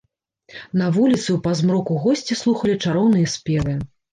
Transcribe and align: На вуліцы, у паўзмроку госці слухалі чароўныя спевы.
На 0.81 0.87
вуліцы, 0.95 1.27
у 1.35 1.35
паўзмроку 1.47 1.99
госці 2.07 2.41
слухалі 2.43 2.81
чароўныя 2.87 3.33
спевы. 3.37 3.81